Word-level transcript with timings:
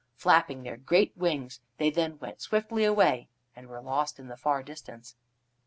Flapping 0.15 0.63
their 0.63 0.77
great 0.77 1.15
wings, 1.15 1.59
they 1.77 1.91
then 1.91 2.17
went 2.17 2.41
swiftly 2.41 2.83
away 2.83 3.27
and 3.55 3.67
were 3.67 3.79
lost 3.83 4.17
in 4.17 4.29
the 4.29 4.35
far 4.35 4.63
distance. 4.63 5.15